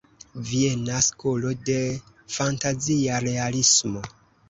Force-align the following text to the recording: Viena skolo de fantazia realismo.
Viena 0.51 1.01
skolo 1.09 1.53
de 1.69 1.77
fantazia 2.39 3.25
realismo. 3.31 4.07